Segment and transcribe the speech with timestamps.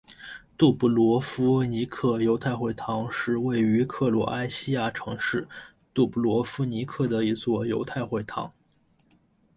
[0.57, 5.47] 杜布罗夫尼克犹太会堂是位于克罗埃西亚城市
[5.93, 8.51] 杜布罗夫尼克的一座犹太会堂。